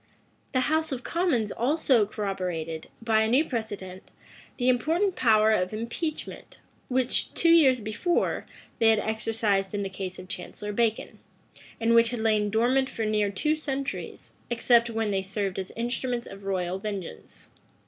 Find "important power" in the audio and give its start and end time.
4.67-5.51